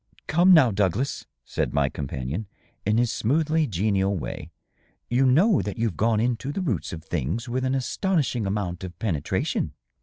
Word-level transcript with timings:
''"Come, 0.27 0.51
now, 0.51 0.71
Douglas," 0.71 1.27
said 1.45 1.75
my 1.75 1.87
companion, 1.87 2.47
in 2.87 2.97
his 2.97 3.11
smoothly 3.11 3.67
genial 3.67 4.17
way, 4.17 4.49
"you 5.11 5.27
know 5.27 5.61
that 5.61 5.77
you've 5.77 5.95
gone 5.95 6.19
into 6.19 6.51
the 6.51 6.59
roots 6.63 6.91
of 6.91 7.03
things 7.03 7.47
with 7.47 7.63
an 7.63 7.75
astonishing 7.75 8.47
amount 8.47 8.83
of 8.83 8.97
penetration." 8.97 9.73